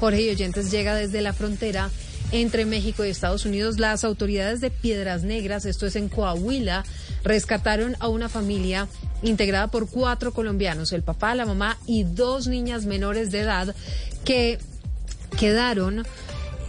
[0.00, 1.88] Jorge y Oyentes llega desde la frontera
[2.30, 3.78] entre México y Estados Unidos.
[3.78, 6.84] Las autoridades de Piedras Negras, esto es en Coahuila,
[7.24, 8.86] rescataron a una familia
[9.22, 13.74] integrada por cuatro colombianos, el papá, la mamá y dos niñas menores de edad
[14.26, 14.58] que
[15.38, 16.04] quedaron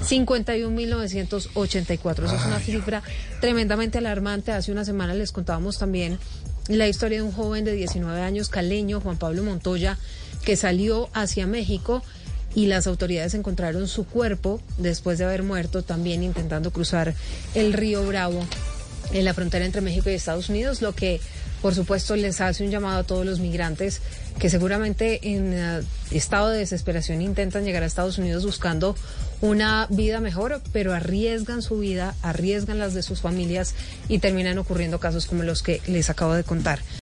[0.00, 2.24] 51.984.
[2.24, 3.02] Eso es una cifra
[3.40, 4.52] tremendamente alarmante.
[4.52, 6.18] Hace una semana les contábamos también
[6.68, 9.98] la historia de un joven de 19 años, caleño, Juan Pablo Montoya,
[10.44, 12.02] que salió hacia México
[12.54, 17.14] y las autoridades encontraron su cuerpo después de haber muerto también intentando cruzar
[17.54, 18.46] el río Bravo
[19.12, 21.20] en la frontera entre México y Estados Unidos, lo que
[21.62, 24.00] por supuesto, les hace un llamado a todos los migrantes
[24.38, 28.94] que seguramente en eh, estado de desesperación intentan llegar a Estados Unidos buscando
[29.40, 33.74] una vida mejor, pero arriesgan su vida, arriesgan las de sus familias
[34.08, 36.80] y terminan ocurriendo casos como los que les acabo de contar.